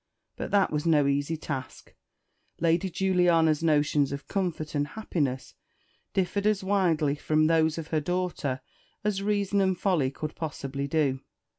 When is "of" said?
4.11-4.27, 7.77-7.89